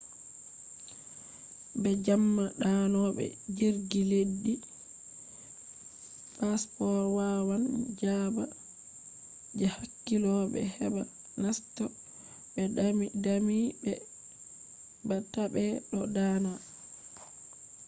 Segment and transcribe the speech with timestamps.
[1.81, 3.25] be jamma danobe
[3.57, 4.53] jirgi leddi
[6.37, 7.63] passports wawan
[7.99, 8.43] jaba
[9.57, 11.01] je hakkilobe heba
[11.41, 11.85] naseto
[12.53, 12.61] be
[13.23, 13.93] dami be
[15.07, 16.51] ba tabe do dana